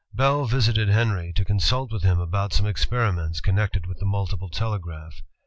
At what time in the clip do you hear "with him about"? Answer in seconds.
1.91-2.53